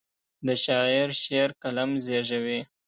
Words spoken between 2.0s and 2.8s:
زیږوي.